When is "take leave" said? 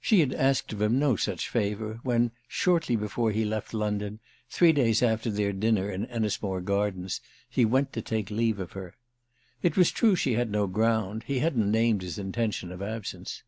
8.00-8.60